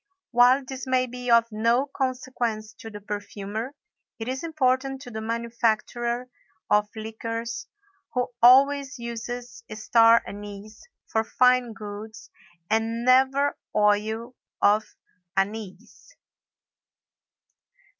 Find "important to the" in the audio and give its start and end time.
4.43-5.21